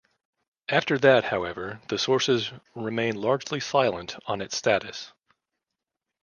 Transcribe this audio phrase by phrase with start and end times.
[0.67, 5.13] After that, however, the sources remain largely silent on its status.